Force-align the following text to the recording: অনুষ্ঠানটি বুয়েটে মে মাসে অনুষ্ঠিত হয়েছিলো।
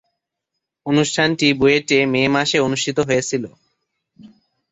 অনুষ্ঠানটি 0.85 1.47
বুয়েটে 1.53 1.97
মে 2.05 2.21
মাসে 2.27 2.57
অনুষ্ঠিত 2.59 2.97
হয়েছিলো। 2.99 3.49